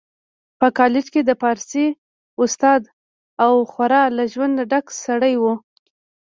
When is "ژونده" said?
4.33-4.63